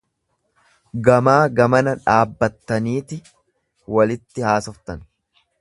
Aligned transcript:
Gamaa 1.07 1.35
gamana 1.59 1.93
dhaabbattaniiti 1.99 3.23
walitti 3.99 4.51
haasoftan. 4.51 5.09